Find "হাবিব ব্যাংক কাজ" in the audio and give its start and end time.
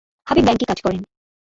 0.27-0.79